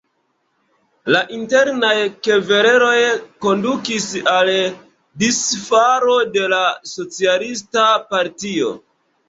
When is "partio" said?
8.13-8.77